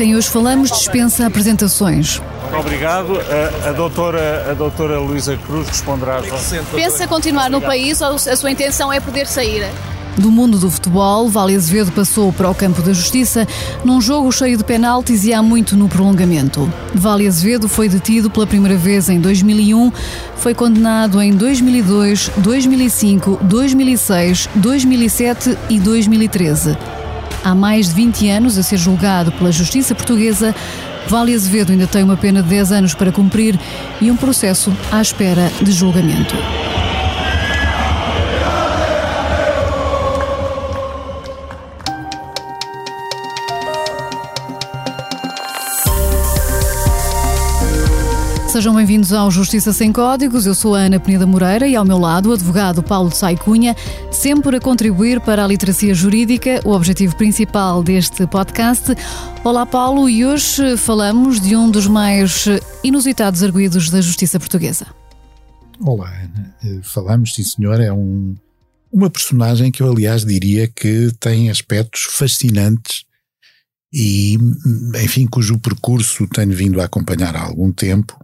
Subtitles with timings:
[0.00, 2.22] quem hoje falamos dispensa apresentações.
[2.58, 3.20] Obrigado.
[3.20, 6.54] A, a, doutora, a doutora Luísa Cruz responderá às.
[6.74, 9.62] Pensa continuar no país ou a sua intenção é poder sair?
[10.16, 13.46] Do mundo do futebol, Vale Azevedo passou para o campo da justiça
[13.84, 16.72] num jogo cheio de penaltis e há muito no prolongamento.
[16.94, 19.92] Vale Azevedo foi detido pela primeira vez em 2001,
[20.36, 26.99] foi condenado em 2002, 2005, 2006, 2007 e 2013.
[27.42, 30.54] Há mais de 20 anos a ser julgado pela justiça portuguesa,
[31.06, 33.58] Vale Azevedo ainda tem uma pena de 10 anos para cumprir
[34.00, 36.34] e um processo à espera de julgamento.
[48.60, 50.44] Sejam bem-vindos ao Justiça Sem Códigos.
[50.44, 53.74] Eu sou a Ana Peneda Moreira e ao meu lado o advogado Paulo de Saicunha,
[54.12, 58.94] sempre a contribuir para a literacia jurídica, o objetivo principal deste podcast.
[59.42, 62.44] Olá, Paulo, e hoje falamos de um dos mais
[62.84, 64.88] inusitados arguídos da justiça portuguesa.
[65.80, 66.54] Olá, Ana.
[66.62, 68.34] Eh, falamos, sim senhor, é um,
[68.92, 73.04] uma personagem que eu, aliás, diria que tem aspectos fascinantes
[73.90, 74.36] e,
[75.02, 78.22] enfim, cujo percurso tenho vindo a acompanhar há algum tempo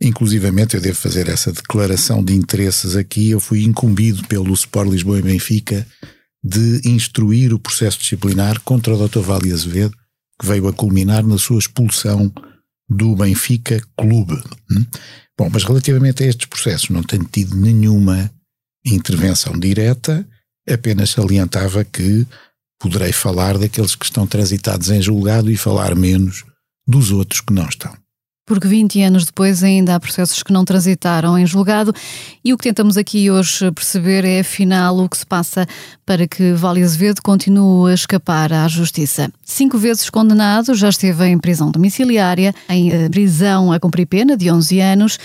[0.00, 3.30] Inclusivamente, eu devo fazer essa declaração de interesses aqui.
[3.30, 5.86] Eu fui incumbido pelo Sport Lisboa e Benfica
[6.44, 9.20] de instruir o processo disciplinar contra o Dr.
[9.20, 9.96] Vale Azevedo,
[10.38, 12.32] que veio a culminar na sua expulsão
[12.88, 14.40] do Benfica Clube.
[14.70, 14.84] Hum?
[15.36, 18.30] Bom, mas relativamente a estes processos, não tenho tido nenhuma
[18.84, 20.26] intervenção direta,
[20.68, 22.26] apenas salientava que
[22.78, 26.44] poderei falar daqueles que estão transitados em julgado e falar menos
[26.86, 27.96] dos outros que não estão
[28.46, 31.92] porque 20 anos depois ainda há processos que não transitaram em julgado
[32.44, 35.66] e o que tentamos aqui hoje perceber é afinal o que se passa
[36.06, 39.28] para que Vale Azevedo continue a escapar à justiça.
[39.44, 44.48] Cinco vezes condenado, já esteve em prisão domiciliária, em eh, prisão a cumprir pena de
[44.48, 45.18] 11 anos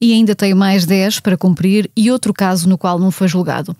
[0.00, 3.76] e ainda tem mais 10 para cumprir e outro caso no qual não foi julgado.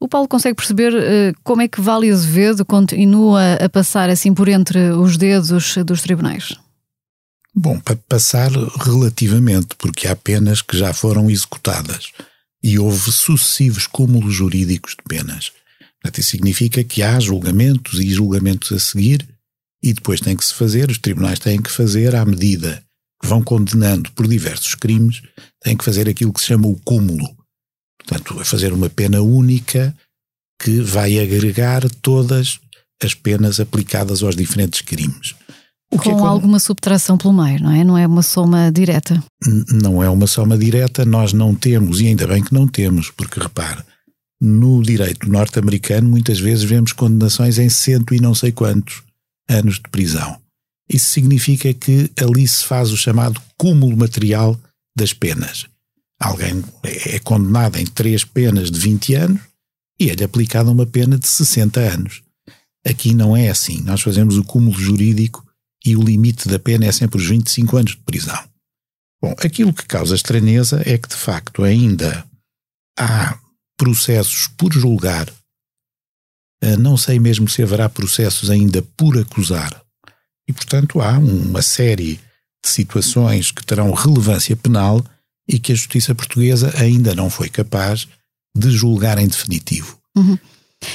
[0.00, 4.48] O Paulo consegue perceber uh, como é que Vale Azevedo continua a passar assim por
[4.48, 6.56] entre os dedos dos tribunais?
[7.54, 12.10] Bom, para passar relativamente, porque há penas que já foram executadas
[12.62, 15.52] e houve sucessivos cúmulos jurídicos de penas.
[16.00, 19.28] Portanto, isso significa que há julgamentos e julgamentos a seguir
[19.82, 22.82] e depois tem que se fazer, os tribunais têm que fazer à medida
[23.20, 25.22] que vão condenando por diversos crimes,
[25.62, 27.36] têm que fazer aquilo que se chama o cúmulo.
[27.98, 29.94] Portanto, fazer uma pena única
[30.60, 32.58] que vai agregar todas
[33.02, 35.34] as penas aplicadas aos diferentes crimes.
[35.92, 37.84] O com é alguma subtração pelo meio, não é?
[37.84, 39.22] Não é uma soma direta.
[39.70, 43.38] Não é uma soma direta, nós não temos, e ainda bem que não temos, porque
[43.38, 43.82] repare,
[44.40, 49.02] no direito norte-americano muitas vezes vemos condenações em cento e não sei quantos
[49.48, 50.38] anos de prisão.
[50.88, 54.58] Isso significa que ali se faz o chamado cúmulo material
[54.96, 55.66] das penas.
[56.18, 59.40] Alguém é condenado em três penas de 20 anos
[60.00, 62.22] e é-lhe aplicada uma pena de 60 anos.
[62.84, 63.82] Aqui não é assim.
[63.82, 65.44] Nós fazemos o cúmulo jurídico
[65.84, 68.38] e o limite da pena é sempre os 25 anos de prisão.
[69.20, 72.24] Bom, aquilo que causa estranheza é que, de facto, ainda
[72.98, 73.38] há
[73.76, 75.28] processos por julgar,
[76.62, 79.80] eh, não sei mesmo se haverá processos ainda por acusar,
[80.48, 82.20] e, portanto, há uma série
[82.64, 85.04] de situações que terão relevância penal
[85.48, 88.08] e que a justiça portuguesa ainda não foi capaz
[88.56, 89.98] de julgar em definitivo.
[90.16, 90.38] Uhum.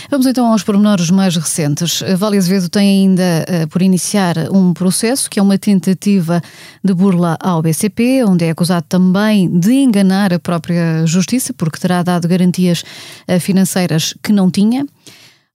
[0.09, 2.03] Vamos então aos pormenores mais recentes.
[2.18, 6.42] Vale Azevedo tem ainda uh, por iniciar um processo que é uma tentativa
[6.84, 12.03] de burla ao BCP, onde é acusado também de enganar a própria Justiça, porque terá
[12.03, 12.84] dado garantias
[13.28, 14.86] uh, financeiras que não tinha.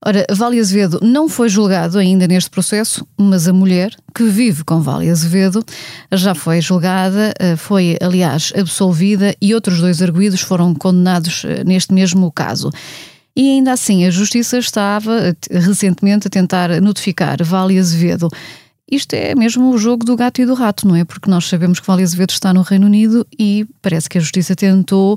[0.05, 4.81] Ora, Vale Azevedo não foi julgado ainda neste processo, mas a mulher que vive com
[4.81, 5.65] Vale Azevedo
[6.11, 12.33] já foi julgada, eh, foi, aliás, absolvida e outros dois arguídos foram condenados neste mesmo
[12.33, 12.73] caso.
[13.35, 18.29] E ainda assim, a Justiça estava recentemente a tentar notificar Vale Azevedo.
[18.91, 21.05] Isto é mesmo o jogo do gato e do rato, não é?
[21.05, 24.55] Porque nós sabemos que Vale Azevedo está no Reino Unido e parece que a Justiça
[24.55, 25.17] tentou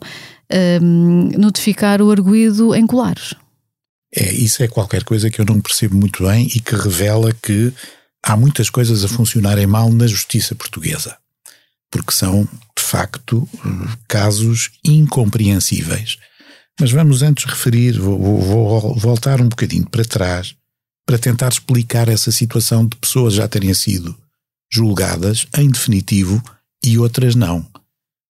[0.81, 3.33] um, notificar o arguído em colares.
[4.15, 7.73] É, isso é qualquer coisa que eu não percebo muito bem e que revela que
[8.23, 11.17] há muitas coisas a funcionarem mal na justiça portuguesa.
[11.91, 12.47] Porque são,
[12.77, 13.47] de facto,
[14.07, 16.17] casos incompreensíveis
[16.79, 20.55] mas vamos antes referir, vou, vou, voltar um bocadinho para trás
[21.05, 24.17] para tentar explicar essa situação de pessoas já terem sido
[24.71, 26.43] julgadas em definitivo
[26.83, 27.65] e outras não.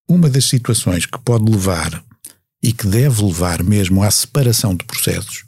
[0.08, 2.04] Uma das situações que pode levar
[2.62, 5.46] e que deve levar mesmo à separação de processos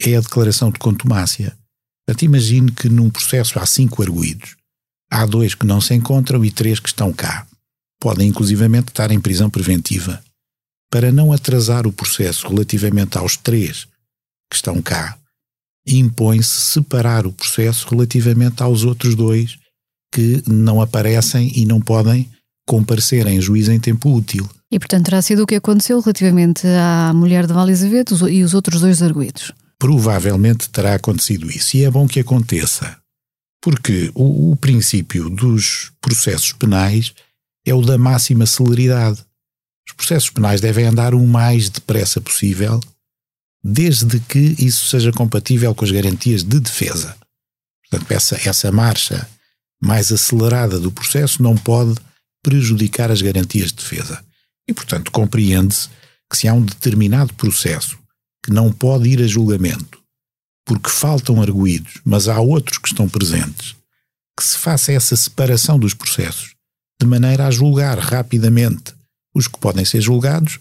[0.00, 1.56] é a declaração de contumácia.
[2.04, 4.56] Portanto, imagine que num processo há cinco arguídos.
[5.10, 7.46] há dois que não se encontram e três que estão cá.
[8.00, 10.22] Podem inclusivamente estar em prisão preventiva.
[10.92, 13.86] Para não atrasar o processo relativamente aos três
[14.50, 15.16] que estão cá,
[15.86, 19.58] impõe-se separar o processo relativamente aos outros dois
[20.12, 22.30] que não aparecem e não podem
[22.68, 24.46] comparecer em juízo em tempo útil.
[24.70, 28.52] E, portanto, terá sido o que aconteceu relativamente à mulher de Vale Azevedo e os
[28.52, 29.50] outros dois arguídos?
[29.78, 31.76] Provavelmente terá acontecido isso.
[31.76, 32.98] E é bom que aconteça,
[33.62, 37.14] porque o, o princípio dos processos penais
[37.66, 39.24] é o da máxima celeridade.
[39.88, 42.80] Os processos penais devem andar o mais depressa possível,
[43.62, 47.16] desde que isso seja compatível com as garantias de defesa.
[47.88, 49.28] Portanto, essa, essa marcha
[49.80, 51.94] mais acelerada do processo não pode
[52.42, 54.24] prejudicar as garantias de defesa.
[54.68, 55.88] E, portanto, compreende-se
[56.30, 57.98] que se há um determinado processo
[58.44, 60.02] que não pode ir a julgamento
[60.64, 63.74] porque faltam arguídos, mas há outros que estão presentes,
[64.38, 66.54] que se faça essa separação dos processos,
[67.00, 68.94] de maneira a julgar rapidamente
[69.34, 70.58] os que podem ser julgados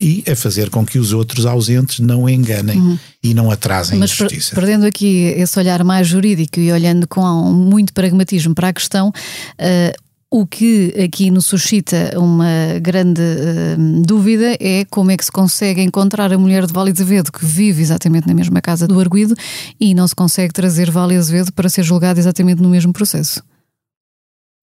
[0.00, 2.98] e a fazer com que os outros ausentes não enganem uhum.
[3.22, 4.54] e não atrasem Mas a justiça.
[4.54, 7.22] Perdendo aqui esse olhar mais jurídico e olhando com
[7.52, 14.56] muito pragmatismo para a questão, uh, o que aqui nos suscita uma grande uh, dúvida
[14.58, 18.26] é como é que se consegue encontrar a mulher de Vale Azevedo que vive exatamente
[18.26, 19.34] na mesma casa do arguído
[19.78, 23.42] e não se consegue trazer Vale Azevedo para ser julgado exatamente no mesmo processo.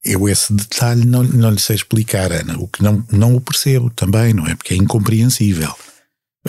[0.03, 2.57] Eu esse detalhe não, não lhe sei explicar, Ana.
[2.57, 4.55] O que não, não o percebo também, não é?
[4.55, 5.73] Porque é incompreensível.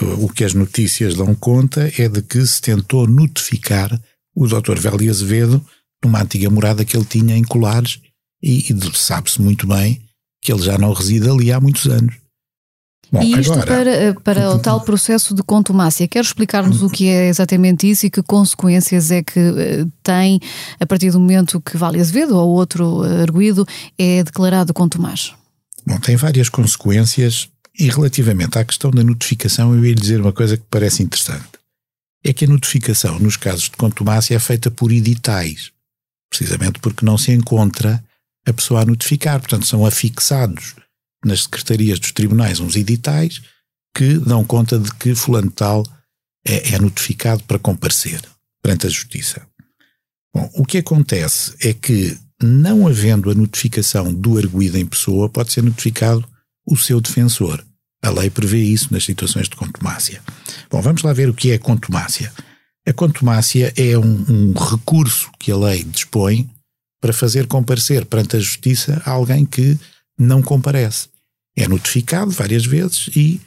[0.01, 4.01] O que as notícias dão conta é de que se tentou notificar
[4.35, 4.79] o Dr.
[4.79, 5.65] Vélio Azevedo
[6.05, 8.01] numa antiga morada que ele tinha em Colares
[8.41, 10.01] e, e sabe-se muito bem
[10.41, 12.15] que ele já não reside ali há muitos anos.
[13.11, 16.07] Bom, e isto agora, para, eh, para o tal processo de contumácia.
[16.07, 20.41] Quer explicar-nos o que é exatamente isso e que consequências é que eh, tem
[20.79, 23.67] a partir do momento que Vale Azevedo ou outro eh, arguído
[23.99, 25.33] é declarado contumaz?
[25.87, 30.33] Bom, tem várias consequências e relativamente à questão da notificação eu ia lhe dizer uma
[30.33, 31.47] coisa que parece interessante.
[32.23, 35.71] É que a notificação nos casos de contumácia é feita por editais,
[36.29, 38.03] precisamente porque não se encontra
[38.45, 39.39] a pessoa a notificar.
[39.39, 40.75] Portanto, são afixados
[41.25, 43.41] nas secretarias dos tribunais uns editais
[43.95, 45.85] que dão conta de que fulano tal
[46.47, 48.21] é, é notificado para comparecer
[48.63, 49.47] perante a justiça.
[50.35, 55.53] Bom, o que acontece é que, não havendo a notificação do arguído em pessoa, pode
[55.53, 56.29] ser notificado
[56.67, 57.65] o seu defensor.
[58.03, 60.23] A lei prevê isso nas situações de contumácia.
[60.71, 62.33] Bom, vamos lá ver o que é contumácia.
[62.87, 66.49] A contumácia é um, um recurso que a lei dispõe
[67.01, 69.79] para fazer comparecer perante a justiça alguém que
[70.19, 71.09] não comparece.
[71.57, 73.41] É notificado várias vezes e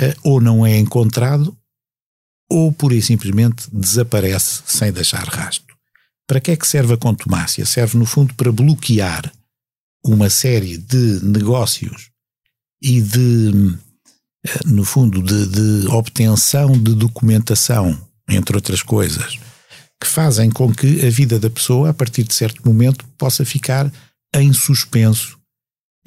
[0.00, 1.56] uh, ou não é encontrado
[2.48, 5.74] ou pura e simplesmente desaparece sem deixar rasto.
[6.26, 7.64] Para que é que serve a contumácia?
[7.64, 9.32] Serve, no fundo, para bloquear
[10.04, 12.10] uma série de negócios
[12.82, 13.76] e de,
[14.46, 19.38] eh, no fundo, de, de obtenção de documentação, entre outras coisas,
[20.00, 23.90] que fazem com que a vida da pessoa, a partir de certo momento, possa ficar
[24.34, 25.35] em suspenso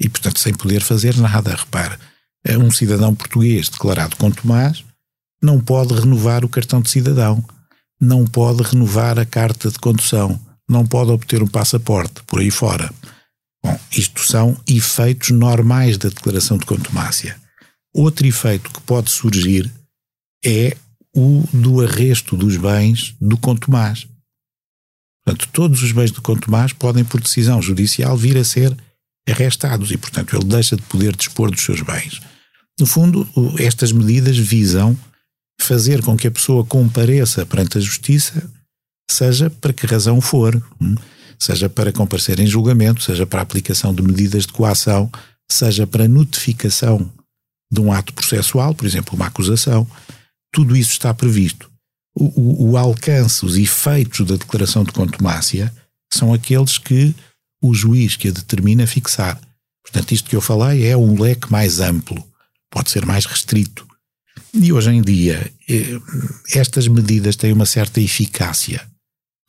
[0.00, 1.54] e, portanto, sem poder fazer nada.
[1.54, 1.96] Repare,
[2.58, 4.82] um cidadão português declarado com Tomás
[5.42, 7.44] não pode renovar o cartão de cidadão,
[8.00, 12.92] não pode renovar a carta de condução, não pode obter um passaporte, por aí fora.
[13.62, 17.36] Bom, isto são efeitos normais da declaração de contumácia.
[17.94, 19.70] Outro efeito que pode surgir
[20.44, 20.76] é
[21.14, 24.06] o do arresto dos bens do contumaz.
[25.24, 28.74] Portanto, todos os bens do contumaz podem, por decisão judicial, vir a ser
[29.30, 32.20] arrestados e, portanto, ele deixa de poder dispor dos seus bens.
[32.78, 34.96] No fundo, estas medidas visam
[35.60, 38.42] fazer com que a pessoa compareça perante a justiça,
[39.10, 40.94] seja para que razão for, hum,
[41.38, 45.10] seja para comparecer em julgamento, seja para aplicação de medidas de coação,
[45.50, 47.10] seja para notificação
[47.70, 49.86] de um ato processual, por exemplo, uma acusação,
[50.52, 51.70] tudo isso está previsto.
[52.14, 55.72] O, o, o, alcance, os efeitos da declaração de contumácia
[56.12, 57.14] são aqueles que
[57.62, 59.40] o juiz que a determina fixar.
[59.82, 62.22] Portanto, isto que eu falei é um leque mais amplo,
[62.70, 63.86] pode ser mais restrito.
[64.52, 66.00] E hoje em dia, eh,
[66.54, 68.86] estas medidas têm uma certa eficácia,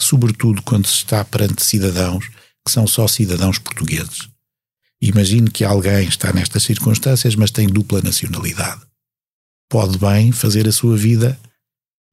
[0.02, 2.28] sobretudo quando se está perante cidadãos
[2.66, 4.30] que são só cidadãos portugueses.
[5.02, 8.82] Imagine que alguém está nestas circunstâncias, mas tem dupla nacionalidade
[9.72, 11.40] pode bem fazer a sua vida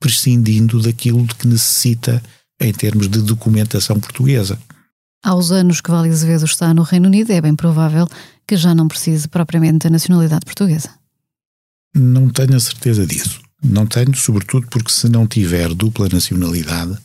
[0.01, 2.23] prescindindo daquilo de que necessita
[2.61, 4.57] em termos de documentação portuguesa.
[5.23, 8.07] Aos anos que Vale Azevedo está no Reino Unido, é bem provável
[8.47, 10.91] que já não precise propriamente da nacionalidade portuguesa.
[11.95, 13.41] Não tenho a certeza disso.
[13.63, 16.97] Não tenho, sobretudo porque se não tiver dupla nacionalidade,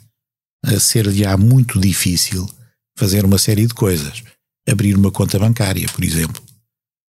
[0.63, 2.47] a ser-lhe-á muito difícil
[2.97, 4.23] fazer uma série de coisas.
[4.69, 6.41] Abrir uma conta bancária, por exemplo.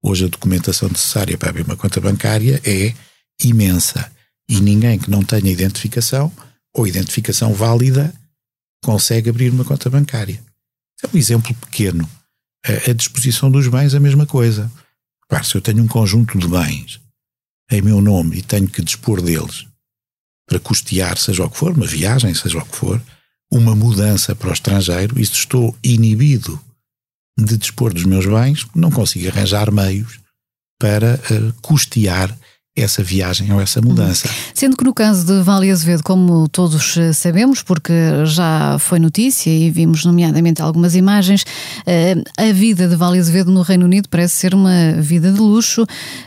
[0.04, 2.94] Hoje a documentação necessária para abrir uma conta bancária é
[3.44, 4.12] imensa
[4.50, 6.32] e ninguém que não tenha identificação
[6.74, 8.13] ou identificação válida
[8.84, 10.42] consegue abrir uma conta bancária.
[11.04, 12.10] É um exemplo pequeno.
[12.66, 14.72] A, a disposição dos bens é a mesma coisa.
[15.30, 17.00] Claro, se eu tenho um conjunto de bens
[17.70, 19.66] em meu nome e tenho que dispor deles
[20.48, 23.01] para custear, seja o que for, uma viagem, seja o que for,
[23.51, 26.60] uma mudança para o estrangeiro, e se estou inibido
[27.38, 30.20] de dispor dos meus bens, não consigo arranjar meios
[30.80, 32.36] para uh, custear
[32.81, 34.29] essa viagem ou essa mudança.
[34.53, 37.93] Sendo que no caso de Vale Azevedo, como todos eh, sabemos, porque
[38.25, 41.46] já foi notícia e vimos nomeadamente algumas imagens,
[41.86, 45.86] eh, a vida de Vale Azevedo no Reino Unido parece ser uma vida de luxo.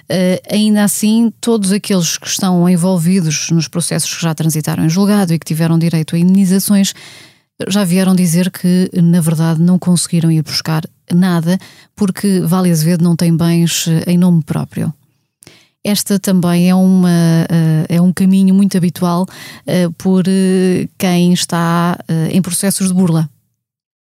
[0.09, 5.33] Eh, ainda assim, todos aqueles que estão envolvidos nos processos que já transitaram em julgado
[5.33, 6.93] e que tiveram direito a indenizações
[7.69, 11.59] já vieram dizer que, na verdade, não conseguiram ir buscar nada
[11.95, 14.95] porque Vale Azevedo não tem bens em nome próprio
[15.85, 17.11] esta também é, uma,
[17.49, 19.27] eh, é um caminho muito habitual
[19.67, 21.99] eh, por eh, quem está
[22.31, 23.31] em processos de burla.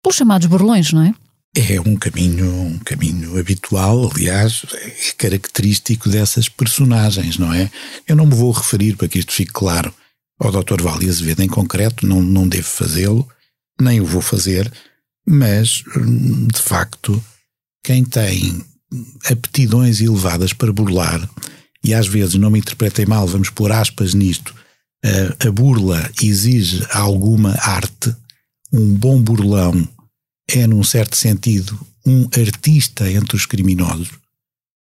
[0.04, 1.14] Pelos chamados burlões, não é?
[1.56, 7.70] É um caminho, um caminho habitual, aliás, é característico dessas personagens, não é?
[8.08, 9.94] Eu não me vou referir, para que isto fique claro,
[10.40, 10.82] ao Dr.
[10.82, 13.28] Vale Azevedo em concreto, não, não devo fazê-lo,
[13.80, 14.72] nem o vou fazer,
[15.28, 17.22] mas, hum, de facto,
[17.84, 18.64] quem tem
[19.30, 21.28] aptidões elevadas para burlar,
[21.84, 24.54] e às vezes, não me interpretem mal, vamos pôr aspas nisto,
[25.04, 28.16] a, a burla exige alguma arte,
[28.72, 29.88] um bom burlão
[30.50, 34.10] é, num certo sentido, um artista entre os criminosos,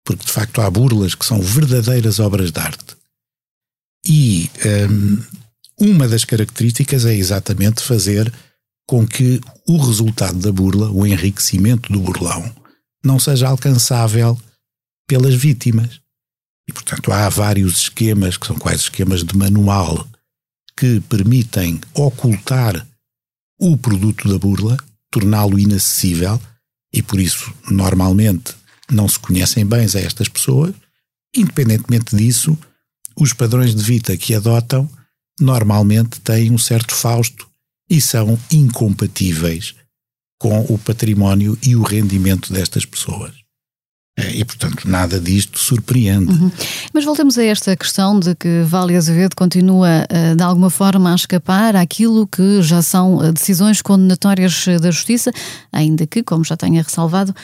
[0.05, 2.97] porque de facto há burlas que são verdadeiras obras de arte.
[4.07, 4.51] E
[4.91, 5.23] um,
[5.81, 8.33] uma das características é exatamente fazer
[8.87, 12.55] com que o resultado da burla, o enriquecimento do burlão,
[13.03, 14.39] não seja alcançável
[15.07, 16.01] pelas vítimas.
[16.69, 20.07] E, portanto, há vários esquemas, que são quais esquemas de manual,
[20.77, 22.87] que permitem ocultar
[23.59, 24.77] o produto da burla,
[25.11, 26.41] torná-lo inacessível,
[26.93, 28.55] e por isso, normalmente,
[28.91, 30.75] não se conhecem bens a estas pessoas.
[31.37, 32.57] Independentemente disso,
[33.17, 34.89] os padrões de vida que adotam
[35.41, 37.49] normalmente têm um certo fausto
[37.91, 39.75] e são incompatíveis
[40.39, 43.44] com o património e o rendimento destas pessoas.
[44.17, 46.31] É, e, portanto, nada disto surpreende.
[46.31, 46.51] Uhum.
[46.93, 51.17] Mas voltemos a esta questão de que Vale Azevedo continua, eh, de alguma forma, a
[51.17, 55.33] escapar àquilo que já são eh, decisões condenatórias eh, da Justiça,
[55.73, 57.35] ainda que, como já tenha ressalvado,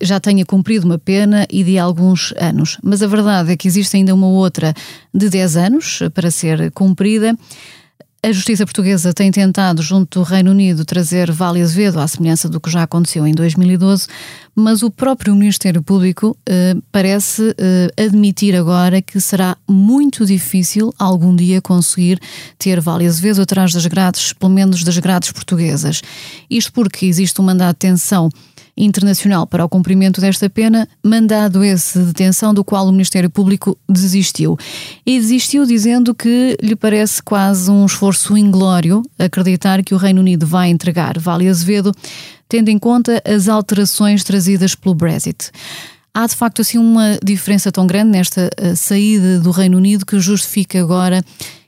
[0.00, 2.78] já tenha cumprido uma pena e de alguns anos.
[2.82, 4.72] Mas a verdade é que existe ainda uma outra
[5.12, 7.36] de 10 anos para ser cumprida.
[8.26, 12.60] A justiça portuguesa tem tentado, junto do Reino Unido, trazer Vale Azevedo à semelhança do
[12.60, 14.08] que já aconteceu em 2012,
[14.52, 21.36] mas o próprio Ministério Público eh, parece eh, admitir agora que será muito difícil algum
[21.36, 22.18] dia conseguir
[22.58, 26.02] ter Vale Azevedo atrás das grades, pelo menos das grades portuguesas.
[26.50, 28.28] Isto porque existe um mandato de detenção
[28.76, 33.78] internacional para o cumprimento desta pena, mandado esse de detenção do qual o Ministério Público
[33.88, 34.58] desistiu.
[35.04, 40.46] E desistiu dizendo que lhe parece quase um esforço inglório acreditar que o Reino Unido
[40.46, 41.92] vai entregar Vale Azevedo,
[42.48, 45.50] tendo em conta as alterações trazidas pelo Brexit.
[46.12, 50.18] Há de facto assim uma diferença tão grande nesta eh, saída do Reino Unido que
[50.18, 51.22] justifica agora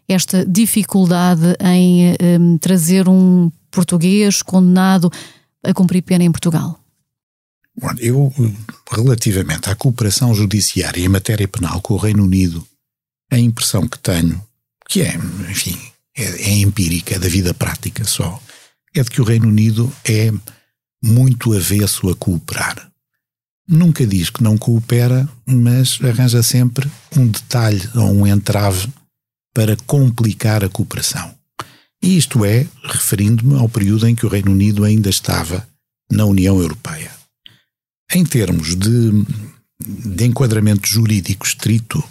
[0.08, 5.10] esta dificuldade em um, eh, trazer um português condenado
[5.62, 6.77] a cumprir pena em Portugal?
[7.98, 8.32] Eu,
[8.90, 12.66] relativamente à cooperação judiciária em matéria penal com o Reino Unido,
[13.30, 14.42] a impressão que tenho,
[14.88, 15.14] que é,
[15.50, 15.78] enfim,
[16.16, 18.40] é, é empírica, é da vida prática só,
[18.94, 20.32] é de que o Reino Unido é
[21.02, 22.90] muito avesso a cooperar.
[23.68, 28.88] Nunca diz que não coopera, mas arranja sempre um detalhe ou um entrave
[29.54, 31.34] para complicar a cooperação.
[32.02, 35.68] E isto é, referindo-me ao período em que o Reino Unido ainda estava
[36.10, 37.17] na União Europeia.
[38.12, 39.24] Em termos de,
[39.78, 42.02] de enquadramento jurídico estrito,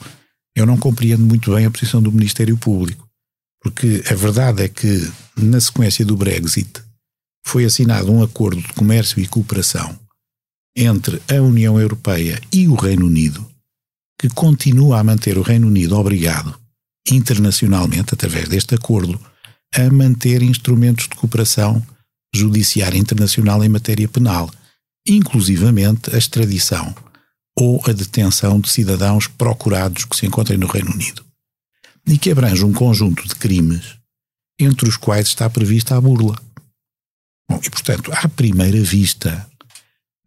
[0.56, 3.08] eu não compreendo muito bem a posição do Ministério Público,
[3.62, 6.82] porque a verdade é que, na sequência do Brexit,
[7.46, 9.98] foi assinado um acordo de comércio e cooperação
[10.76, 13.46] entre a União Europeia e o Reino Unido,
[14.20, 16.60] que continua a manter o Reino Unido obrigado,
[17.12, 19.20] internacionalmente, através deste acordo,
[19.74, 21.86] a manter instrumentos de cooperação
[22.34, 24.52] judiciária internacional em matéria penal
[25.08, 26.94] inclusivamente a extradição
[27.58, 31.26] ou a detenção de cidadãos procurados que se encontrem no Reino Unido,
[32.06, 33.98] e que abrange um conjunto de crimes
[34.60, 36.36] entre os quais está prevista a burla.
[37.50, 39.48] Bom, e portanto, à primeira vista,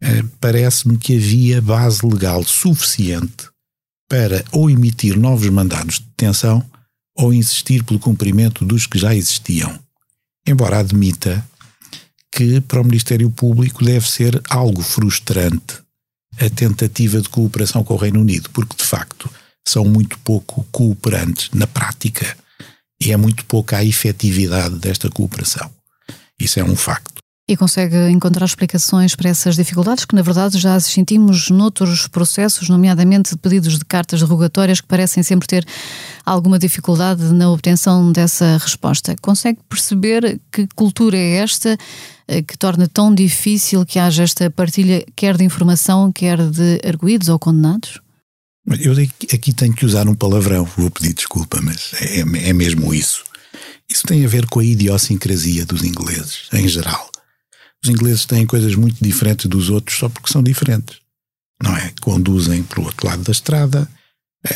[0.01, 3.49] eh, parece-me que havia base legal suficiente
[4.09, 6.69] para ou emitir novos mandados de detenção
[7.15, 9.77] ou insistir pelo cumprimento dos que já existiam.
[10.45, 11.45] Embora admita
[12.31, 15.81] que para o Ministério Público deve ser algo frustrante
[16.39, 19.29] a tentativa de cooperação com o Reino Unido, porque de facto
[19.67, 22.37] são muito pouco cooperantes na prática
[22.99, 25.69] e é muito pouca a efetividade desta cooperação.
[26.39, 27.20] Isso é um facto.
[27.51, 32.69] E consegue encontrar explicações para essas dificuldades que, na verdade, já as sentimos noutros processos,
[32.69, 35.65] nomeadamente pedidos de cartas rogatórias que parecem sempre ter
[36.25, 39.17] alguma dificuldade na obtenção dessa resposta.
[39.21, 41.77] Consegue perceber que cultura é esta
[42.25, 47.27] eh, que torna tão difícil que haja esta partilha, quer de informação, quer de arguídos
[47.27, 47.99] ou condenados?
[48.79, 53.25] Eu aqui tenho que usar um palavrão, vou pedir desculpa, mas é, é mesmo isso.
[53.89, 57.11] Isso tem a ver com a idiosincrasia dos ingleses, em geral.
[57.83, 60.97] Os ingleses têm coisas muito diferentes dos outros só porque são diferentes.
[61.61, 61.93] Não é?
[62.01, 63.89] Conduzem para o outro lado da estrada.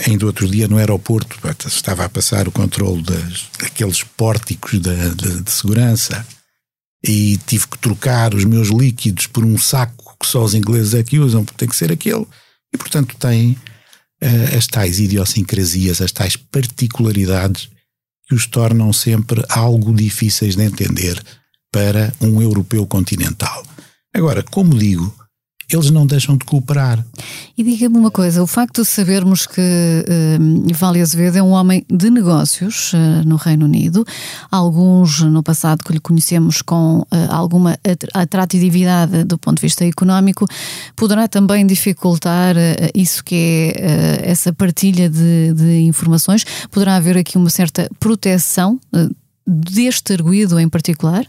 [0.08, 6.26] Ainda outro dia no aeroporto estava a passar o controle das, daqueles pórticos de, segurança
[7.04, 11.04] e tive que trocar os meus líquidos por um saco que só os ingleses é
[11.04, 12.26] que usam, tem que ser aquele.
[12.74, 17.70] E portanto têm uh, as tais idiosincrasias, as tais particularidades
[18.28, 21.22] que os tornam sempre algo difíceis de entender
[21.72, 23.64] para um europeu continental.
[24.14, 25.14] Agora, como digo,
[25.74, 27.04] eles não deixam de cooperar.
[27.58, 31.86] E diga-me uma coisa: o facto de sabermos que uh, Vale Azevedo é um homem
[31.90, 34.06] de negócios uh, no Reino Unido,
[34.52, 37.78] alguns no passado que lhe conhecemos com uh, alguma
[38.14, 40.46] atratividade do ponto de vista económico,
[40.96, 42.56] poderá também dificultar
[42.94, 46.46] isso que é essa partilha de, de, informações?
[46.70, 48.80] Poderá haver aqui uma certa proteção
[49.48, 51.26] deste arguído em particular?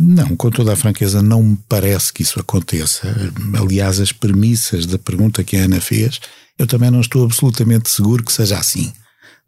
[0.00, 3.14] Não, com toda a franqueza, não me parece que isso aconteça.
[3.58, 6.18] Aliás, as premissas da pergunta que a Ana fez,
[6.58, 8.90] eu também não estou absolutamente seguro que seja assim,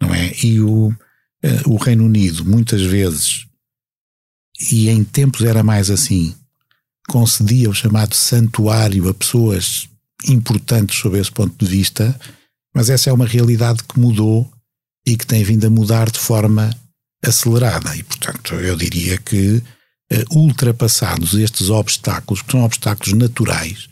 [0.01, 0.35] não é?
[0.43, 0.95] E o,
[1.43, 3.47] eh, o Reino Unido, muitas vezes,
[4.71, 6.35] e em tempos era mais assim,
[7.09, 9.89] concedia o chamado santuário a pessoas
[10.27, 12.19] importantes sob esse ponto de vista,
[12.75, 14.51] mas essa é uma realidade que mudou
[15.07, 16.71] e que tem vindo a mudar de forma
[17.25, 17.97] acelerada.
[17.97, 19.63] E, portanto, eu diria que
[20.31, 23.89] ultrapassados estes obstáculos, que são obstáculos naturais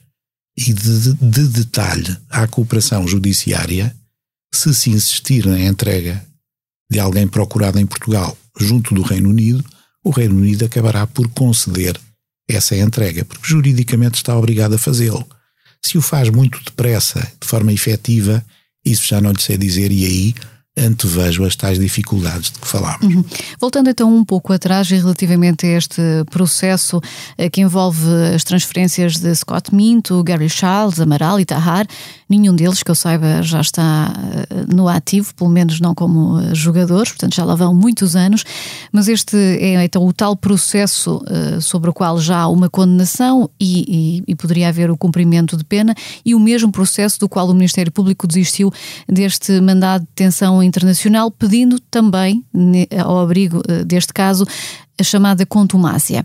[0.57, 3.94] e de, de detalhe à cooperação judiciária,
[4.55, 6.24] se se insistir na entrega
[6.90, 9.62] de alguém procurado em Portugal junto do Reino Unido,
[10.02, 12.00] o Reino Unido acabará por conceder
[12.48, 15.26] essa entrega, porque juridicamente está obrigado a fazê-lo.
[15.85, 18.44] Se o faz muito depressa, de forma efetiva,
[18.85, 20.35] isso já não lhe sei dizer, e aí
[20.76, 23.14] antevejo as tais dificuldades de que falámos.
[23.14, 23.24] Uhum.
[23.58, 27.00] Voltando então um pouco atrás e relativamente a este processo
[27.38, 31.86] eh, que envolve as transferências de Scott Minto, Gary Charles, Amaral e Tahar,
[32.28, 34.12] nenhum deles que eu saiba já está
[34.50, 38.44] eh, no ativo, pelo menos não como eh, jogadores, portanto já lá vão muitos anos,
[38.92, 41.22] mas este é então o tal processo
[41.60, 45.64] sobre o qual já há uma condenação e, e, e poderia haver o cumprimento de
[45.64, 48.72] pena e o mesmo processo do qual o Ministério Público desistiu
[49.08, 52.44] deste mandado de detenção internacional, pedindo também,
[53.05, 54.44] ao abrigo eh, deste caso,
[54.98, 56.22] a chamada contumácia.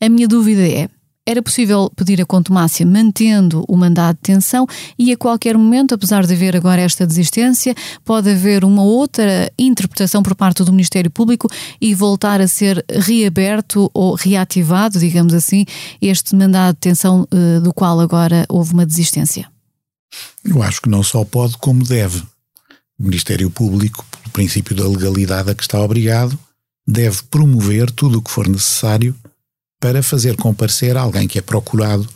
[0.00, 0.88] A minha dúvida é:
[1.28, 4.66] era possível pedir a contumácia mantendo o mandado de detenção
[4.98, 10.22] e a qualquer momento, apesar de haver agora esta desistência, pode haver uma outra interpretação
[10.22, 11.46] por parte do Ministério Público
[11.78, 15.66] e voltar a ser reaberto ou reativado, digamos assim,
[16.00, 19.50] este mandado de detenção eh, do qual agora houve uma desistência?
[20.42, 22.22] Eu acho que não só pode, como deve.
[22.98, 26.38] Ministério Público, pelo princípio da legalidade a que está obrigado,
[26.86, 29.14] deve promover tudo o que for necessário
[29.80, 32.08] para fazer comparecer alguém que é procurado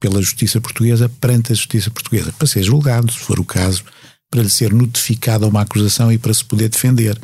[0.00, 3.84] pela justiça portuguesa perante a justiça portuguesa, para ser julgado, se for o caso,
[4.30, 7.18] para lhe ser notificada uma acusação e para se poder defender.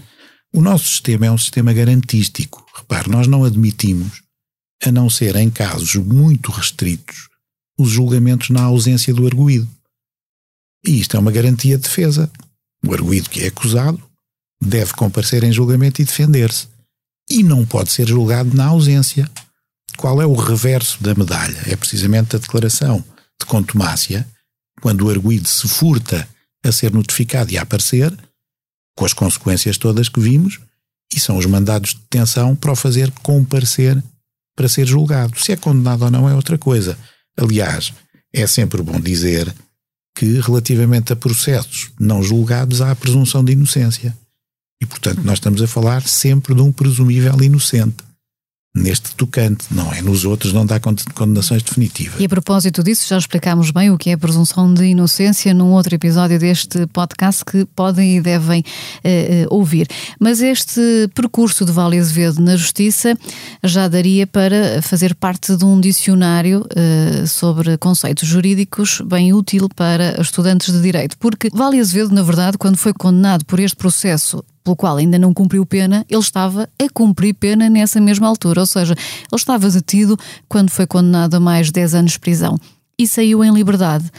[0.52, 2.64] O nosso sistema é um sistema garantístico.
[2.74, 4.22] Repare, nós não admitimos,
[4.85, 7.28] a não ser em casos muito restritos,
[7.78, 9.68] os julgamentos na ausência do arguído.
[10.87, 12.31] E isto é uma garantia de defesa.
[12.87, 14.03] O arguído que é acusado
[14.61, 16.68] deve comparecer em julgamento e defender-se.
[17.31, 19.31] E não pode ser julgado na ausência.
[19.97, 21.61] Qual é o reverso da medalha?
[21.66, 23.05] É precisamente a declaração
[23.40, 24.27] de contumácia,
[24.81, 26.29] quando o arguído se furta
[26.64, 28.16] a ser notificado e a aparecer,
[28.97, 30.61] com as consequências todas que vimos,
[31.14, 34.03] e são os mandados de detenção para o fazer comparecer
[34.57, 35.38] para ser julgado.
[35.38, 36.99] Se é condenado ou não é outra coisa.
[37.37, 37.92] Aliás,
[38.33, 39.53] é sempre bom dizer
[40.14, 44.16] que, relativamente a processos não julgados, há a presunção de inocência.
[44.81, 48.03] E, portanto, nós estamos a falar sempre de um presumível inocente.
[48.74, 50.00] Neste tocante, não é?
[50.00, 52.18] Nos outros não dá condenações definitivas.
[52.18, 55.72] E a propósito disso, já explicámos bem o que é a presunção de inocência num
[55.72, 59.87] outro episódio deste podcast que podem e devem uh, ouvir.
[60.18, 60.80] Mas este
[61.14, 63.14] percurso de Vale Azevedo na Justiça
[63.62, 70.18] já daria para fazer parte de um dicionário uh, sobre conceitos jurídicos bem útil para
[70.18, 74.77] estudantes de Direito, porque Vale Azevedo, na verdade, quando foi condenado por este processo pelo
[74.77, 78.92] qual ainda não cumpriu pena, ele estava a cumprir pena nessa mesma altura, ou seja,
[78.94, 82.59] ele estava detido quando foi condenado a mais de 10 anos de prisão
[82.98, 84.11] e saiu em liberdade.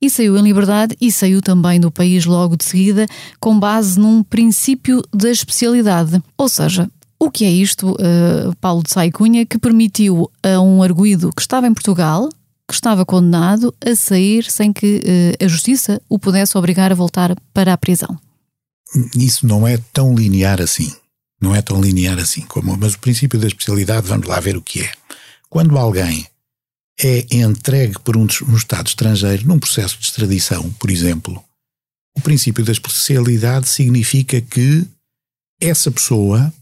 [0.00, 3.06] E saiu em liberdade e saiu também do país logo de seguida,
[3.40, 6.22] com base num princípio da especialidade.
[6.36, 10.84] Ou seja, o que é isto, uh, Paulo de Sai Cunha, que permitiu a um
[10.84, 12.28] arguído que estava em Portugal,
[12.68, 15.02] que estava condenado, a sair sem que
[15.40, 18.16] uh, a justiça o pudesse obrigar a voltar para a prisão?
[19.16, 20.92] Isso não é tão linear assim.
[21.40, 22.76] Não é tão linear assim como.
[22.76, 24.92] Mas o princípio da especialidade, vamos lá ver o que é.
[25.48, 26.26] Quando alguém
[27.00, 31.42] é entregue por um, um Estado estrangeiro num processo de extradição, por exemplo,
[32.16, 34.84] o princípio da especialidade significa que
[35.60, 36.52] essa pessoa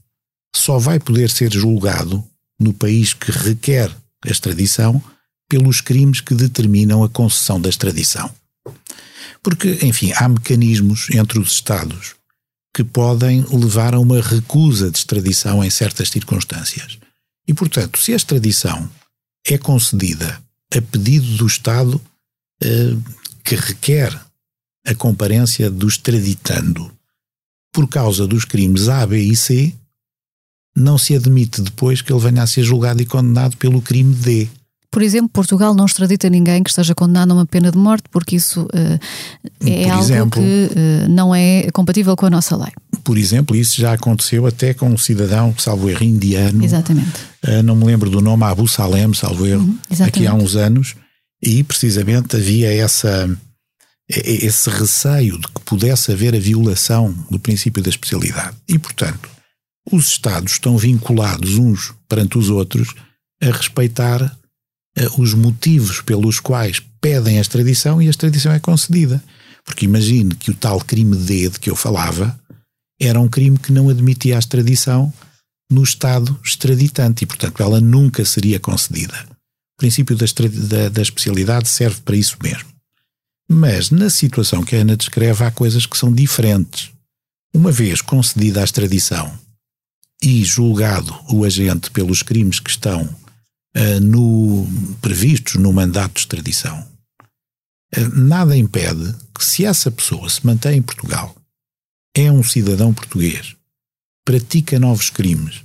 [0.54, 2.22] só vai poder ser julgado
[2.60, 3.90] no país que requer
[4.24, 5.02] a extradição
[5.48, 8.30] pelos crimes que determinam a concessão da extradição.
[9.46, 12.16] Porque, enfim, há mecanismos entre os Estados
[12.74, 16.98] que podem levar a uma recusa de extradição em certas circunstâncias.
[17.46, 18.90] E, portanto, se a extradição
[19.46, 20.42] é concedida
[20.76, 22.00] a pedido do Estado
[22.60, 22.96] eh,
[23.44, 24.20] que requer
[24.84, 26.92] a comparência do extraditando
[27.72, 29.72] por causa dos crimes A, B e C,
[30.76, 34.50] não se admite depois que ele venha a ser julgado e condenado pelo crime D.
[34.96, 38.34] Por exemplo, Portugal não extradita ninguém que esteja condenado a uma pena de morte, porque
[38.34, 38.98] isso uh,
[39.60, 42.72] é por algo exemplo, que uh, não é compatível com a nossa lei.
[43.04, 46.64] Por exemplo, isso já aconteceu até com um cidadão, salvo erro, indiano.
[46.64, 47.12] Exatamente.
[47.46, 50.94] Uh, não me lembro do nome, Abu Salem, salvo erro, uhum, aqui há uns anos,
[51.42, 53.28] e precisamente havia essa,
[54.08, 58.56] esse receio de que pudesse haver a violação do princípio da especialidade.
[58.66, 59.28] E, portanto,
[59.92, 62.94] os Estados estão vinculados uns perante os outros
[63.42, 64.34] a respeitar
[65.18, 69.22] os motivos pelos quais pedem a extradição e a extradição é concedida.
[69.64, 72.38] Porque imagine que o tal crime D de que eu falava
[73.00, 75.12] era um crime que não admitia a extradição
[75.70, 79.26] no Estado extraditante e, portanto, ela nunca seria concedida.
[79.74, 80.24] O princípio da,
[80.68, 82.68] da, da especialidade serve para isso mesmo.
[83.48, 86.90] Mas, na situação que a Ana descreve, há coisas que são diferentes.
[87.54, 89.32] Uma vez concedida a extradição
[90.22, 93.08] e julgado o agente pelos crimes que estão
[93.76, 94.66] uh, no,
[95.00, 96.86] previstos no mandato de extradição,
[97.96, 101.34] uh, nada impede que, se essa pessoa se mantém em Portugal,
[102.16, 103.54] é um cidadão português,
[104.24, 105.62] pratica novos crimes,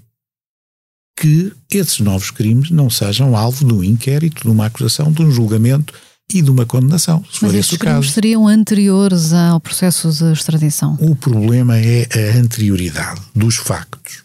[1.18, 5.32] que esses novos crimes não sejam alvo de um inquérito, de uma acusação, de um
[5.32, 5.94] julgamento
[6.34, 8.10] e de uma condenação, se Mas for esse o caso.
[8.10, 10.98] seriam anteriores ao processo de extradição?
[11.00, 14.24] O problema é a anterioridade dos factos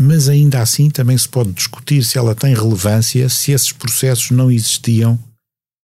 [0.00, 4.48] mas ainda assim também se pode discutir se ela tem relevância se esses processos não
[4.48, 5.18] existiam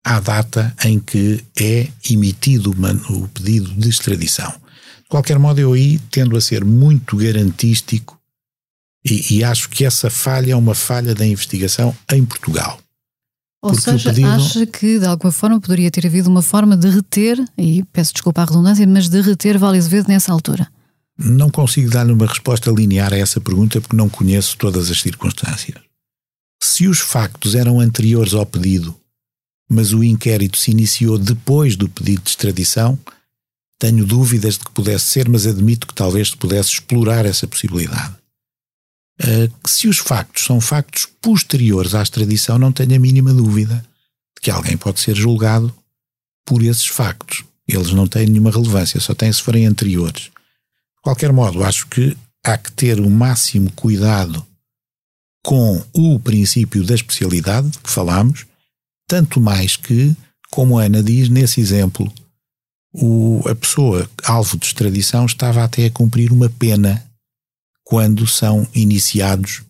[0.06, 4.50] à data em que é emitido o pedido de extradição.
[4.50, 8.16] De qualquer modo, eu aí tendo a ser muito garantístico
[9.04, 12.78] e, e acho que essa falha é uma falha da investigação em Portugal.
[13.62, 14.28] Ou Porque seja, pedido...
[14.28, 18.42] acha que de alguma forma poderia ter havido uma forma de reter, e peço desculpa
[18.42, 20.68] à redundância, mas de reter Vale Azevedo nessa altura?
[21.16, 25.80] Não consigo dar-lhe uma resposta linear a essa pergunta porque não conheço todas as circunstâncias.
[26.62, 28.98] Se os factos eram anteriores ao pedido,
[29.68, 32.98] mas o inquérito se iniciou depois do pedido de extradição,
[33.78, 38.14] tenho dúvidas de que pudesse ser, mas admito que talvez se pudesse explorar essa possibilidade.
[39.20, 43.76] Uh, se os factos são factos posteriores à extradição, não tenho a mínima dúvida
[44.36, 45.72] de que alguém pode ser julgado
[46.44, 47.44] por esses factos.
[47.68, 50.30] Eles não têm nenhuma relevância, só têm se forem anteriores
[51.04, 54.44] qualquer modo, acho que há que ter o máximo cuidado
[55.44, 58.46] com o princípio da especialidade que falámos,
[59.06, 60.16] tanto mais que,
[60.50, 62.10] como a Ana diz, nesse exemplo,
[62.94, 67.04] o, a pessoa alvo de extradição estava até a cumprir uma pena
[67.84, 69.62] quando são iniciados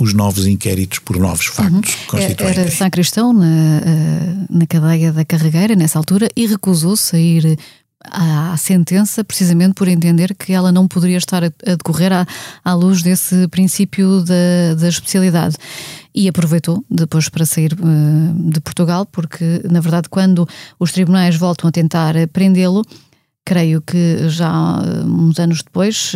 [0.00, 2.48] os novos inquéritos por novos factos uhum.
[2.48, 7.58] Era sacristão na, eh, na cadeia da carregueira nessa altura e recusou-se a ir
[8.04, 12.26] à sentença precisamente por entender que ela não poderia estar a, decorrer à,
[12.64, 15.56] à luz desse princípio da, da especialidade.
[16.14, 20.46] E aproveitou depois para sair uh, de Portugal, porque, na verdade, quando
[20.78, 22.82] os tribunais voltam a tentar prendê-lo,
[23.44, 26.12] creio que já uns anos depois,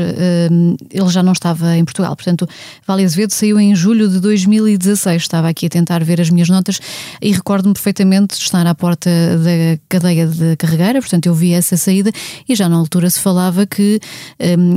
[0.91, 2.15] ele já não estava em Portugal.
[2.15, 2.49] Portanto,
[2.87, 5.23] Vale Azevedo saiu em julho de 2016.
[5.23, 6.81] Estava aqui a tentar ver as minhas notas
[7.21, 11.77] e recordo-me perfeitamente de estar à porta da cadeia de carregueira, portanto, eu vi essa
[11.77, 12.11] saída
[12.49, 14.01] e já na altura se falava que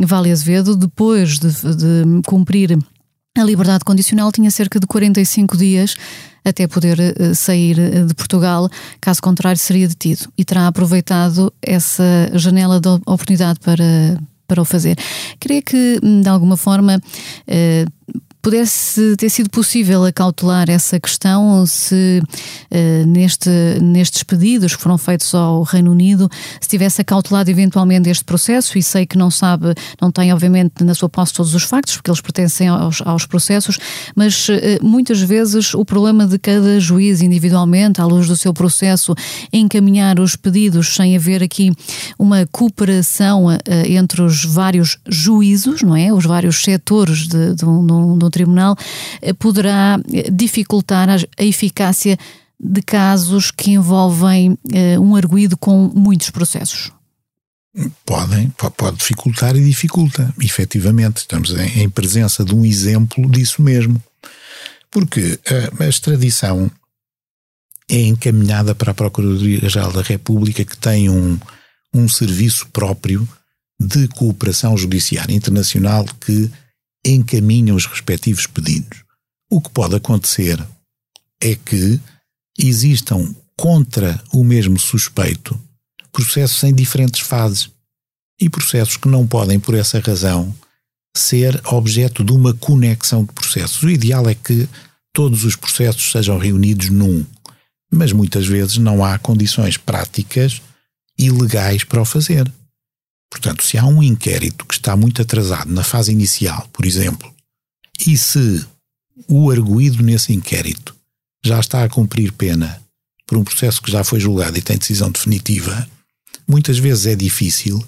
[0.05, 2.77] Vale Azevedo, depois de, de cumprir
[3.37, 5.95] a liberdade condicional tinha cerca de 45 dias
[6.43, 12.31] até poder uh, sair eh, de Portugal, caso contrário seria detido e terá aproveitado essa
[12.33, 14.97] janela de oportunidade para, para o fazer.
[15.39, 22.21] Creio que, hum, de alguma forma, uh, pudesse ter sido possível acautelar essa questão se
[22.71, 23.49] uh, neste,
[23.81, 26.29] nestes pedidos que foram feitos ao Reino Unido,
[26.61, 30.93] se tivesse acautelado eventualmente este processo e sei que não sabe, não tem obviamente na
[30.93, 33.77] sua posse todos os factos, porque eles pertencem aos, aos processos,
[34.15, 39.13] mas uh, muitas vezes o problema de cada juiz individualmente, à luz do seu processo,
[39.51, 41.71] encaminhar os pedidos sem haver aqui
[42.17, 46.13] uma cooperação uh, entre os vários juízos, não é?
[46.13, 48.75] Os vários setores de, de, de, de tribunal
[49.21, 52.17] eh, poderá eh, dificultar a eficácia
[52.59, 56.91] de casos que envolvem uh, um arguído com muitos processos?
[58.05, 61.17] Podem, pode dificultar e dificulta, efetivamente.
[61.17, 64.01] Estamos em, presença de um exemplo disso mesmo.
[64.91, 65.39] Porque
[65.79, 66.69] a extradição
[67.89, 71.39] é encaminhada para a Procuradoria-Geral da República, que tem um,
[71.93, 73.25] um serviço próprio
[73.79, 76.51] de cooperação judiciária internacional que
[77.05, 79.03] encaminham os respectivos pedidos.
[79.49, 80.63] O que pode acontecer
[81.41, 81.99] é que
[82.57, 85.59] existam contra o mesmo suspeito
[86.11, 87.69] processos em diferentes fases
[88.39, 90.53] e processos que não podem, por essa razão,
[91.15, 93.81] ser objeto de uma conexão de processos.
[93.83, 94.67] O ideal é que
[95.13, 97.25] todos os processos sejam reunidos num,
[97.91, 100.61] mas muitas vezes não há condições práticas
[101.17, 102.51] e legais para o fazer.
[103.29, 107.31] Portanto, se há um inquérito que está muito atrasado na fase inicial, por exemplo,
[108.05, 108.65] e se
[109.27, 110.95] o arguído nesse inquérito
[111.45, 112.81] já está a cumprir pena
[113.27, 115.87] por um processo que já foi julgado e tem decisão definitiva,
[116.47, 117.83] muitas vezes é difícil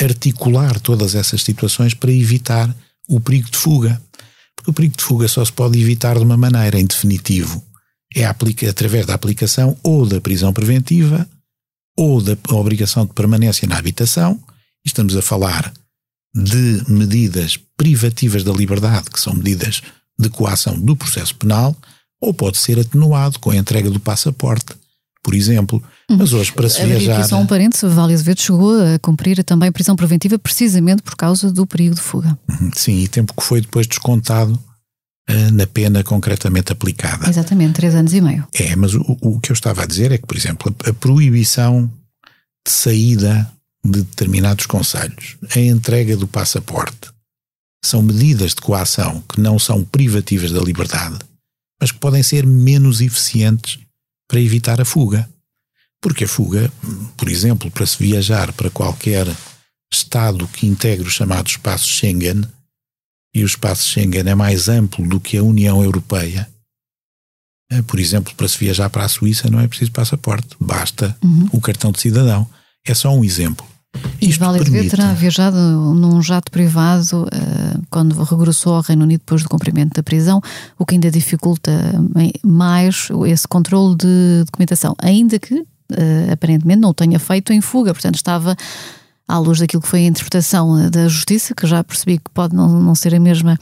[0.00, 2.74] articular todas essas situações para evitar
[3.08, 4.00] o perigo de fuga.
[4.54, 7.62] Porque o perigo de fuga só se pode evitar de uma maneira, em definitivo.
[8.14, 11.28] É através da aplicação ou da prisão preventiva
[11.96, 14.40] ou da obrigação de permanência na habitação
[14.86, 15.72] Estamos a falar
[16.32, 19.82] de medidas privativas da liberdade, que são medidas
[20.18, 21.76] de coação do processo penal,
[22.20, 24.74] ou pode ser atenuado com a entrega do passaporte,
[25.22, 25.82] por exemplo.
[26.08, 27.20] Mas hoje, para se viajar.
[27.20, 31.50] Aqui só um parênteses: Vale Azevedo chegou a cumprir também prisão preventiva precisamente por causa
[31.50, 32.38] do perigo de fuga.
[32.48, 34.52] Uhum, sim, e tempo que foi depois descontado
[35.28, 37.28] uh, na pena concretamente aplicada.
[37.28, 38.46] Exatamente, três anos e meio.
[38.54, 41.90] É, mas o, o que eu estava a dizer é que, por exemplo, a proibição
[42.66, 43.50] de saída
[43.90, 47.10] de determinados conselhos, a entrega do passaporte,
[47.84, 51.18] são medidas de coação que não são privativas da liberdade,
[51.80, 53.78] mas que podem ser menos eficientes
[54.28, 55.28] para evitar a fuga.
[56.00, 56.70] Porque a fuga,
[57.16, 59.26] por exemplo, para se viajar para qualquer
[59.92, 62.42] Estado que integre o chamado espaço Schengen,
[63.32, 66.48] e o espaço Schengen é mais amplo do que a União Europeia,
[67.70, 71.48] eh, por exemplo, para se viajar para a Suíça não é preciso passaporte, basta uhum.
[71.52, 72.48] o cartão de cidadão.
[72.84, 73.66] É só um exemplo.
[74.38, 74.90] Vale permite...
[74.90, 80.02] terá viajado num jato privado uh, quando regressou ao Reino Unido depois do cumprimento da
[80.02, 80.40] prisão,
[80.78, 81.72] o que ainda dificulta
[82.44, 87.92] mais esse controle de documentação, ainda que uh, aparentemente não o tenha feito em fuga,
[87.92, 88.56] portanto estava
[89.26, 92.54] à luz daquilo que foi a interpretação eh, da justiça, que já percebi que pode
[92.54, 93.58] não, não ser a mesma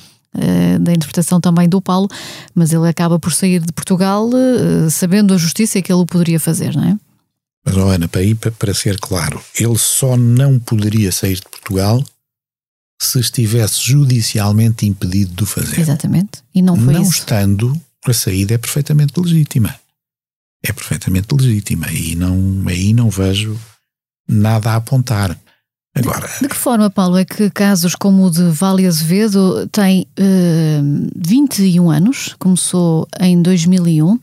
[0.81, 2.09] da interpretação também do Paulo,
[2.57, 4.29] mas ele acaba por sair de Portugal
[4.91, 6.97] sabendo a justiça que ele o poderia fazer, não é?
[7.65, 12.05] Mas, oh Ana, para, ir, para ser claro, ele só não poderia sair de Portugal
[13.01, 15.81] se estivesse judicialmente impedido de o fazer.
[15.81, 16.43] Exatamente.
[16.55, 17.13] E não foi não isso.
[17.13, 19.75] estando, a saída é perfeitamente legítima.
[20.63, 21.91] É perfeitamente legítima.
[21.93, 23.59] E não, aí não vejo
[24.29, 25.39] nada a apontar.
[25.95, 30.09] Agora, de, de que forma, Paulo, é que casos como o de Vale Azevedo têm
[30.19, 34.19] uh, 21 anos, começou em 2001,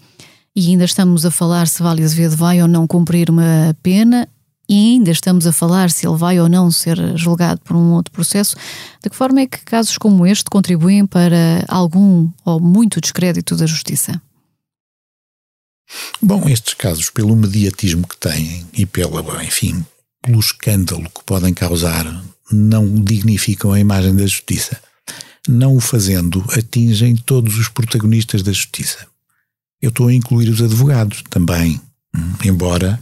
[0.56, 4.28] e ainda estamos a falar se Vale Azevedo vai ou não cumprir uma pena
[4.68, 8.12] e ainda estamos a falar se ele vai ou não ser julgado por um outro
[8.12, 8.56] processo,
[9.04, 13.66] de que forma é que casos como este contribuem para algum ou muito descrédito da
[13.66, 14.22] justiça?
[16.22, 19.86] Bom, estes casos, pelo mediatismo que têm e pela, enfim,
[20.22, 24.82] pelo escândalo que podem causar, não dignificam a imagem da justiça.
[25.50, 29.11] Não o fazendo, atingem todos os protagonistas da justiça.
[29.82, 31.82] Eu estou a incluir os advogados também,
[32.46, 33.02] embora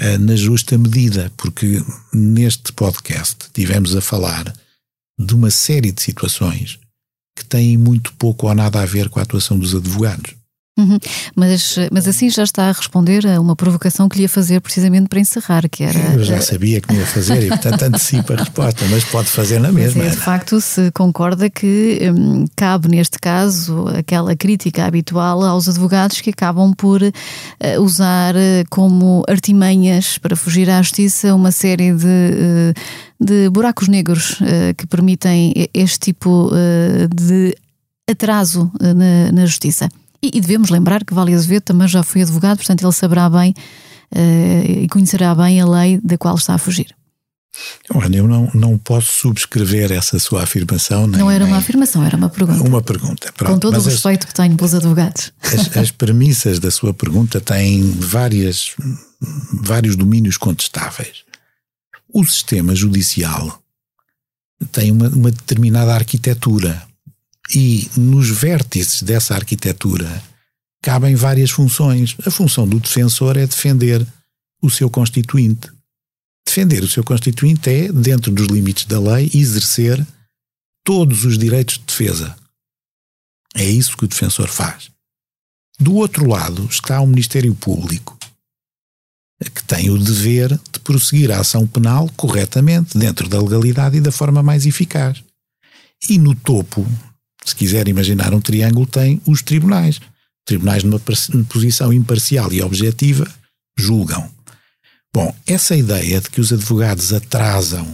[0.00, 1.82] uh, na justa medida, porque
[2.12, 4.52] neste podcast tivemos a falar
[5.18, 6.78] de uma série de situações
[7.36, 10.34] que têm muito pouco ou nada a ver com a atuação dos advogados.
[10.76, 10.98] Uhum.
[11.36, 15.08] Mas, mas assim já está a responder a uma provocação que lhe ia fazer precisamente
[15.08, 15.98] para encerrar, que era.
[16.14, 19.60] Eu já sabia que me ia fazer e portanto antecipa a resposta, mas pode fazer
[19.60, 20.02] na mesma.
[20.02, 26.20] É, de facto, se concorda que hum, cabe neste caso aquela crítica habitual aos advogados
[26.20, 27.12] que acabam por uh,
[27.80, 32.04] usar uh, como artimanhas para fugir à justiça uma série de.
[32.04, 34.38] Uh, de buracos negros
[34.76, 36.50] que permitem este tipo
[37.14, 37.56] de
[38.10, 39.88] atraso na, na justiça.
[40.24, 43.54] E, e devemos lembrar que Vale Azevedo também já foi advogado, portanto ele saberá bem
[44.12, 46.94] uh, e conhecerá bem a lei da qual está a fugir.
[47.90, 51.06] Olha, eu não, não posso subscrever essa sua afirmação.
[51.06, 52.66] Nem, não era uma afirmação, era uma pergunta.
[52.66, 53.32] Uma pergunta.
[53.32, 53.52] Pronto.
[53.52, 55.32] Com todo Mas o respeito as, que tenho pelos advogados.
[55.40, 58.74] As, as premissas da sua pergunta têm várias,
[59.52, 61.22] vários domínios contestáveis.
[62.12, 63.62] O sistema judicial
[64.72, 66.82] tem uma, uma determinada arquitetura
[67.52, 70.22] e nos vértices dessa arquitetura
[70.82, 72.16] cabem várias funções.
[72.26, 74.06] A função do defensor é defender
[74.62, 75.70] o seu constituinte.
[76.46, 80.06] Defender o seu constituinte é, dentro dos limites da lei, exercer
[80.84, 82.36] todos os direitos de defesa.
[83.54, 84.90] É isso que o defensor faz.
[85.78, 88.16] Do outro lado está o Ministério Público,
[89.54, 94.12] que tem o dever de prosseguir a ação penal corretamente, dentro da legalidade e da
[94.12, 95.22] forma mais eficaz.
[96.08, 96.86] E no topo
[97.44, 100.00] se quiser imaginar um triângulo, tem os tribunais.
[100.46, 101.00] Tribunais numa
[101.48, 103.26] posição imparcial e objetiva
[103.78, 104.30] julgam.
[105.12, 107.86] Bom, essa ideia de que os advogados atrasam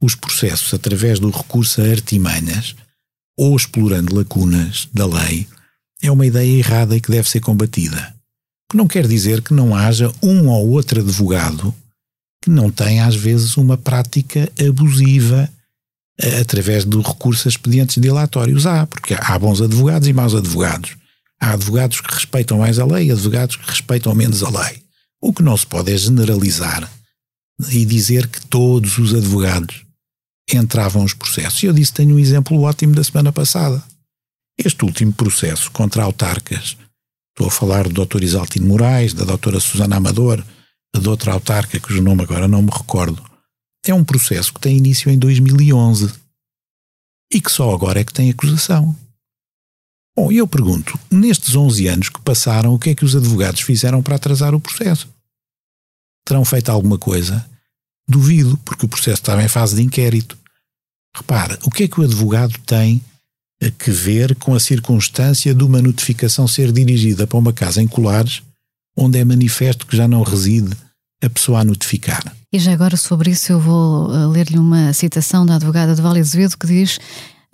[0.00, 2.74] os processos através do recurso a artimanhas
[3.38, 5.46] ou explorando lacunas da lei
[6.02, 8.14] é uma ideia errada e que deve ser combatida.
[8.70, 11.74] Que não quer dizer que não haja um ou outro advogado
[12.42, 15.48] que não tenha às vezes uma prática abusiva
[16.40, 18.66] através do recurso a expedientes dilatórios.
[18.66, 20.96] Há, porque há bons advogados e maus advogados.
[21.40, 24.82] Há advogados que respeitam mais a lei e advogados que respeitam menos a lei.
[25.20, 26.88] O que não se pode é generalizar
[27.70, 29.84] e dizer que todos os advogados
[30.52, 31.62] entravam os processos.
[31.62, 33.82] Eu disse, tenho um exemplo ótimo da semana passada.
[34.58, 36.76] Este último processo contra autarcas,
[37.30, 38.22] estou a falar do Dr.
[38.22, 40.44] Isaltino Moraes, da doutora Susana Amador,
[40.94, 43.22] da outra autarca, cujo nome agora não me recordo,
[43.90, 46.12] é um processo que tem início em 2011
[47.32, 48.96] e que só agora é que tem acusação.
[50.14, 54.02] Bom, eu pergunto, nestes 11 anos que passaram, o que é que os advogados fizeram
[54.02, 55.08] para atrasar o processo?
[56.24, 57.48] Terão feito alguma coisa?
[58.06, 60.38] Duvido, porque o processo estava em fase de inquérito.
[61.16, 63.02] Repara, o que é que o advogado tem
[63.60, 67.88] a que ver com a circunstância de uma notificação ser dirigida para uma casa em
[67.88, 68.42] Colares,
[68.96, 70.76] onde é manifesto que já não reside
[71.22, 72.22] a pessoa a notificar?
[72.52, 76.20] E já agora sobre isso eu vou eh, ler-lhe uma citação da advogada de Vale
[76.20, 76.98] Azevedo que diz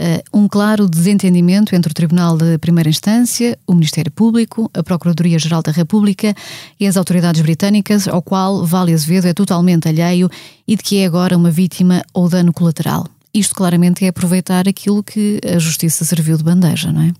[0.00, 5.62] uh, um claro desentendimento entre o Tribunal de Primeira Instância, o Ministério Público, a Procuradoria-Geral
[5.62, 6.34] da República
[6.80, 10.30] e as autoridades britânicas, ao qual Vale Azevedo é totalmente alheio
[10.66, 13.06] e de que é agora uma vítima ou dano colateral.
[13.32, 17.12] Isto claramente é aproveitar aquilo que a Justiça serviu de bandeja, não é?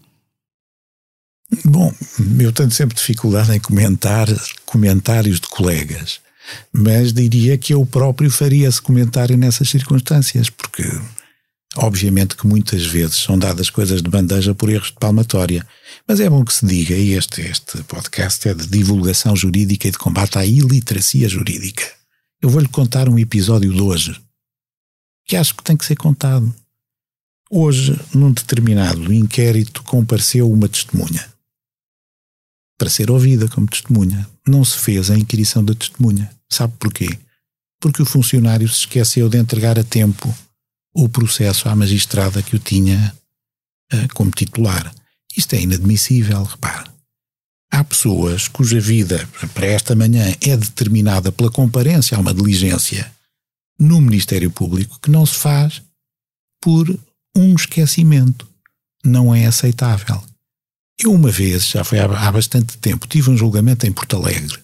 [1.64, 1.92] Bom,
[2.40, 4.26] eu tenho sempre dificuldade em comentar
[4.66, 6.20] comentários de colegas
[6.72, 10.82] mas diria que eu próprio faria esse comentário nessas circunstâncias, porque
[11.76, 15.66] obviamente que muitas vezes são dadas coisas de bandeja por erros de palmatória,
[16.06, 19.90] mas é bom que se diga, e este, este podcast é de divulgação jurídica e
[19.90, 21.84] de combate à iliteracia jurídica.
[22.40, 24.20] Eu vou-lhe contar um episódio de hoje,
[25.26, 26.54] que acho que tem que ser contado.
[27.50, 31.38] Hoje, num determinado inquérito, compareceu uma testemunha
[32.78, 34.28] para ser ouvida como testemunha.
[34.46, 36.30] Não se fez a inquirição da testemunha.
[36.48, 37.18] Sabe porquê?
[37.80, 40.32] Porque o funcionário se esqueceu de entregar a tempo
[40.94, 43.14] o processo à magistrada que o tinha
[43.92, 44.94] uh, como titular.
[45.37, 46.90] Isto é inadmissível, repare.
[47.70, 53.12] Há pessoas cuja vida para esta manhã é determinada pela comparência a uma diligência
[53.79, 55.83] no Ministério Público que não se faz
[56.62, 56.98] por
[57.37, 58.48] um esquecimento.
[59.04, 60.22] Não é aceitável.
[61.01, 64.59] Eu, uma vez, já foi há, bastante tempo, tive um julgamento em Porto Alegre.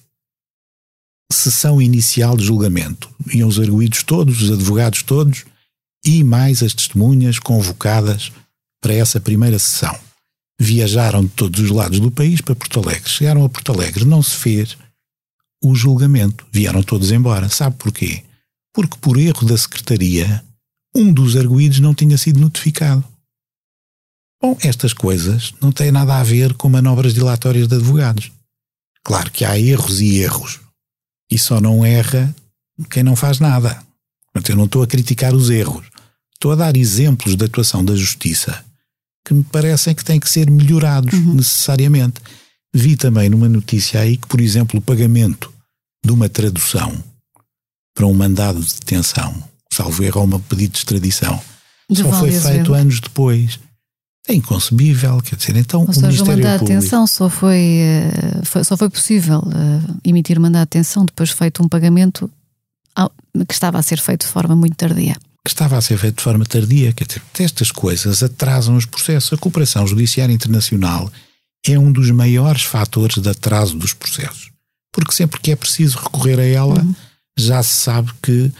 [1.32, 3.08] Sessão inicial de julgamento.
[3.32, 5.44] Iam os arguídos todos, os advogados todos
[6.04, 8.32] e mais as testemunhas convocadas
[8.82, 9.96] para essa primeira sessão.
[10.60, 13.08] Viajaram de todos os lados do país para Porto Alegre.
[13.08, 14.76] Chegaram a Porto Alegre, não se fez
[15.62, 16.46] o julgamento.
[16.52, 17.48] Vieram todos embora.
[17.48, 18.24] Sabe porquê?
[18.72, 20.44] Porque, por erro da secretaria,
[20.94, 23.04] um dos arguídos não tinha sido notificado.
[24.44, 28.30] Bom, estas coisas não têm nada a ver com manobras dilatórias de advogados.
[29.02, 30.60] Claro que há erros e erros.
[31.30, 32.36] E só não erra
[32.90, 33.82] quem não faz nada.
[34.30, 35.86] Portanto, eu não estou a criticar os erros.
[36.34, 38.62] Estou a dar exemplos de atuação da justiça
[39.26, 41.36] que me parecem que têm que ser melhorados uhum.
[41.36, 42.20] necessariamente.
[42.70, 45.50] Vi também numa notícia aí que, por exemplo, o pagamento
[46.04, 47.02] de uma tradução
[47.96, 49.42] para um mandado de detenção,
[49.72, 51.40] salvo erro, ou um pedido de extradição,
[51.88, 53.58] de só foi feito anos depois.
[54.26, 58.40] É inconcebível, quer dizer, então Ou o seja, Ministério o de detenção só foi, eh,
[58.42, 62.30] foi, só foi possível uh, emitir mandato de detenção depois feito um pagamento
[62.94, 63.12] ao,
[63.46, 65.14] que estava a ser feito de forma muito tardia.
[65.44, 69.34] Que estava a ser feito de forma tardia, quer dizer, estas coisas atrasam os processos.
[69.34, 71.12] A cooperação judiciária internacional
[71.66, 74.50] é um dos maiores fatores de atraso dos processos.
[74.90, 76.94] Porque sempre que é preciso recorrer a ela, uhum.
[77.36, 78.52] já se sabe que uh,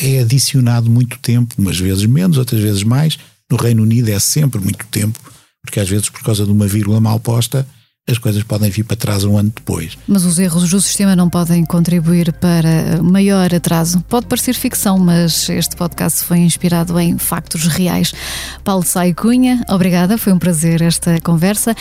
[0.00, 3.18] é adicionado muito tempo, umas vezes menos, outras vezes mais,
[3.50, 5.18] no Reino Unido é sempre muito tempo,
[5.62, 7.66] porque às vezes por causa de uma vírgula mal posta
[8.08, 9.98] as coisas podem vir para trás um ano depois.
[10.06, 14.00] Mas os erros do sistema não podem contribuir para maior atraso.
[14.08, 18.14] Pode parecer ficção, mas este podcast foi inspirado em factos reais.
[18.62, 21.74] Paulo Sai Cunha, obrigada, foi um prazer esta conversa.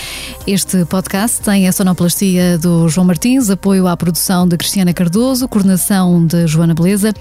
[0.48, 6.26] Este podcast tem a sonoplastia do João Martins, apoio à produção de Cristiana Cardoso, coordenação
[6.26, 7.14] de Joana Beleza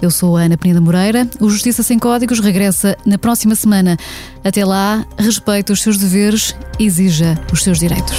[0.00, 1.28] eu sou a Ana Penida Moreira.
[1.40, 3.96] O Justiça Sem Códigos regressa na próxima semana.
[4.44, 8.16] Até lá, respeite os seus deveres, exija os seus direitos.